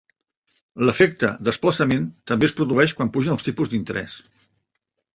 [0.87, 4.21] L'efecte desplaçament també es produeix quan pugen els tipus d'interès.